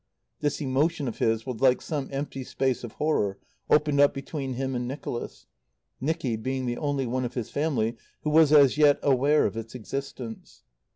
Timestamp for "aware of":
9.03-9.55